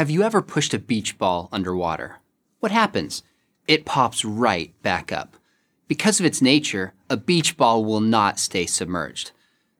[0.00, 2.20] Have you ever pushed a beach ball underwater?
[2.60, 3.22] What happens?
[3.68, 5.36] It pops right back up.
[5.88, 9.32] Because of its nature, a beach ball will not stay submerged.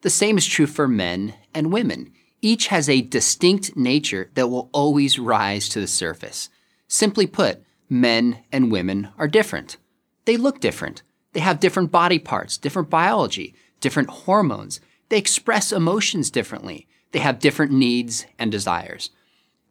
[0.03, 2.13] The same is true for men and women.
[2.43, 6.51] Each has a distinct nature that will always rise to the surface.
[6.87, 9.79] Simply put, men and women are different.
[10.27, 11.03] They look different.
[11.33, 14.81] They have different body parts, different biology, different hormones.
[15.09, 16.87] They express emotions differently.
[17.13, 19.09] They have different needs and desires.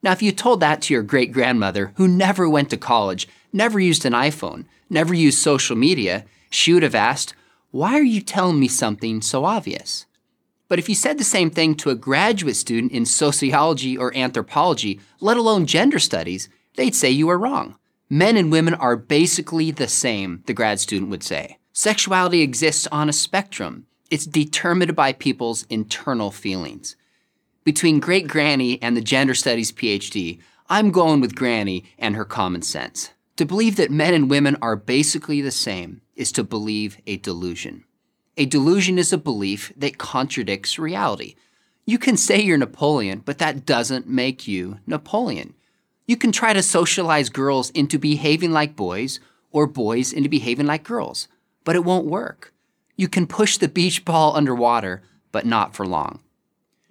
[0.02, 3.80] Now, if you told that to your great grandmother who never went to college, never
[3.80, 7.34] used an iPhone, never used social media, she would have asked,
[7.72, 10.06] Why are you telling me something so obvious?
[10.70, 15.00] But if you said the same thing to a graduate student in sociology or anthropology,
[15.20, 17.76] let alone gender studies, they'd say you were wrong.
[18.10, 21.58] Men and women are basically the same, the grad student would say.
[21.74, 23.88] Sexuality exists on a spectrum.
[24.10, 26.96] It's determined by people's internal feelings.
[27.64, 32.62] Between Great Granny and the Gender Studies PhD, I'm going with Granny and her common
[32.62, 33.12] sense.
[33.36, 37.84] To believe that men and women are basically the same is to believe a delusion.
[38.38, 41.36] A delusion is a belief that contradicts reality.
[41.86, 45.54] You can say you're Napoleon, but that doesn't make you Napoleon.
[46.08, 49.20] You can try to socialize girls into behaving like boys
[49.52, 51.28] or boys into behaving like girls,
[51.64, 52.54] but it won't work.
[52.96, 56.22] You can push the beach ball underwater, but not for long.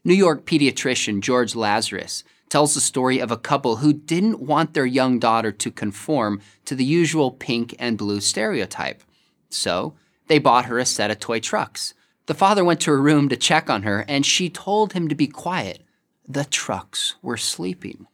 [0.08, 4.86] New York pediatrician George Lazarus tells the story of a couple who didn't want their
[4.86, 9.02] young daughter to conform to the usual pink and blue stereotype.
[9.50, 11.92] So, they bought her a set of toy trucks.
[12.24, 15.14] The father went to her room to check on her, and she told him to
[15.14, 15.82] be quiet.
[16.26, 18.06] The trucks were sleeping.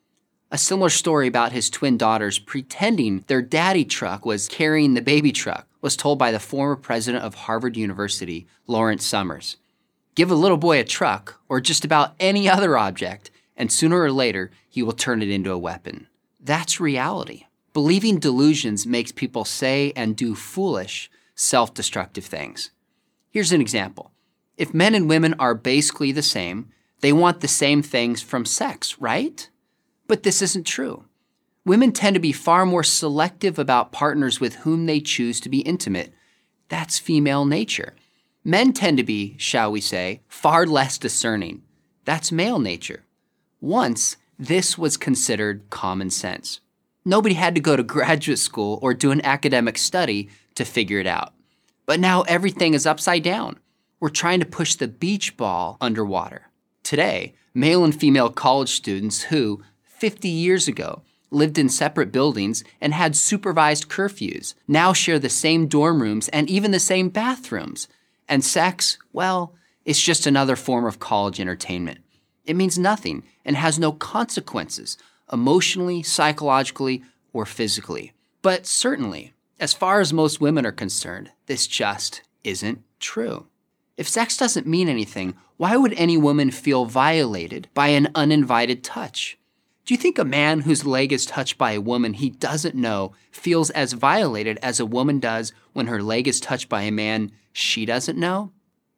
[0.50, 5.30] A similar story about his twin daughters pretending their daddy truck was carrying the baby
[5.30, 9.58] truck was told by the former president of Harvard University, Lawrence Summers.
[10.14, 14.12] Give a little boy a truck, or just about any other object, and sooner or
[14.12, 16.06] later, he will turn it into a weapon.
[16.40, 17.46] That's reality.
[17.72, 22.70] Believing delusions makes people say and do foolish, self destructive things.
[23.30, 24.12] Here's an example
[24.56, 26.70] if men and women are basically the same,
[27.00, 29.48] they want the same things from sex, right?
[30.06, 31.04] But this isn't true.
[31.64, 35.60] Women tend to be far more selective about partners with whom they choose to be
[35.60, 36.12] intimate.
[36.68, 37.94] That's female nature.
[38.46, 41.62] Men tend to be, shall we say, far less discerning.
[42.04, 43.04] That's male nature.
[43.58, 46.60] Once, this was considered common sense.
[47.06, 51.06] Nobody had to go to graduate school or do an academic study to figure it
[51.06, 51.32] out.
[51.86, 53.58] But now everything is upside down.
[53.98, 56.50] We're trying to push the beach ball underwater.
[56.82, 61.00] Today, male and female college students who, 50 years ago,
[61.30, 66.50] lived in separate buildings and had supervised curfews now share the same dorm rooms and
[66.50, 67.88] even the same bathrooms.
[68.28, 69.54] And sex, well,
[69.84, 72.00] it's just another form of college entertainment.
[72.44, 74.96] It means nothing and has no consequences,
[75.32, 77.02] emotionally, psychologically,
[77.32, 78.12] or physically.
[78.42, 83.46] But certainly, as far as most women are concerned, this just isn't true.
[83.96, 89.38] If sex doesn't mean anything, why would any woman feel violated by an uninvited touch?
[89.84, 93.12] Do you think a man whose leg is touched by a woman he doesn't know
[93.30, 97.32] feels as violated as a woman does when her leg is touched by a man
[97.52, 98.52] she doesn't know?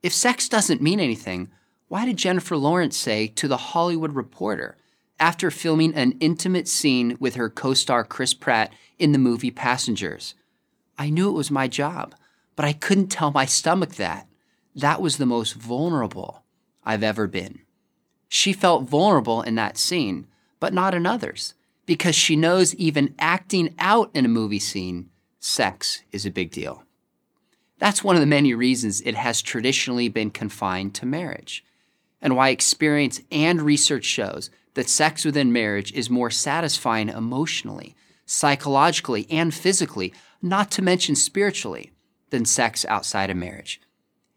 [0.05, 1.49] If sex doesn't mean anything,
[1.89, 4.77] why did Jennifer Lawrence say to The Hollywood Reporter
[5.19, 10.35] after filming an intimate scene with her co star Chris Pratt in the movie Passengers?
[10.97, 12.15] I knew it was my job,
[12.55, 14.29] but I couldn't tell my stomach that.
[14.77, 16.45] That was the most vulnerable
[16.85, 17.63] I've ever been.
[18.29, 20.29] She felt vulnerable in that scene,
[20.67, 21.55] but not in others,
[21.87, 26.83] because she knows even acting out in a movie scene, sex is a big deal.
[27.79, 31.65] That's one of the many reasons it has traditionally been confined to marriage,
[32.21, 37.95] and why experience and research shows that sex within marriage is more satisfying emotionally,
[38.25, 40.13] psychologically, and physically,
[40.43, 41.93] not to mention spiritually,
[42.31, 43.81] than sex outside of marriage.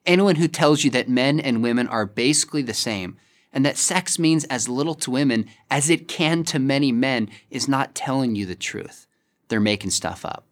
[0.06, 3.18] Anyone who tells you that men and women are basically the same
[3.52, 7.68] and that sex means as little to women as it can to many men is
[7.68, 9.08] not telling you the truth.
[9.48, 10.46] They're making stuff up.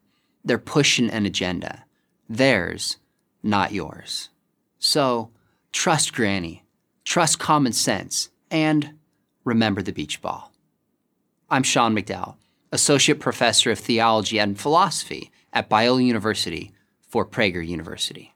[0.43, 1.85] They're pushing an agenda.
[2.29, 2.97] Theirs,
[3.43, 4.29] not yours.
[4.79, 5.31] So
[5.71, 6.63] trust Granny,
[7.03, 8.95] trust common sense, and
[9.43, 10.51] remember the beach ball.
[11.49, 12.35] I'm Sean McDowell,
[12.71, 16.73] Associate Professor of Theology and Philosophy at Biola University
[17.07, 18.33] for Prager University.